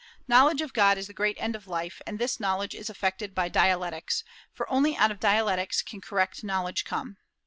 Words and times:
Knowledge 0.27 0.61
of 0.61 0.73
God 0.73 0.97
is 0.97 1.05
the 1.05 1.13
great 1.13 1.37
end 1.39 1.55
of 1.55 1.67
life; 1.67 2.01
and 2.07 2.17
this 2.17 2.39
knowledge 2.39 2.73
is 2.73 2.89
effected 2.89 3.35
by 3.35 3.49
dialectics, 3.49 4.23
for 4.51 4.67
only 4.67 4.97
out 4.97 5.11
of 5.11 5.19
dialectics 5.19 5.83
can 5.83 6.01
correct 6.01 6.43
knowledge 6.43 6.85
come. 6.85 7.17